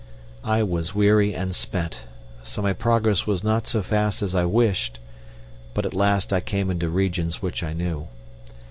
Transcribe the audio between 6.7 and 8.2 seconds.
into regions which I knew.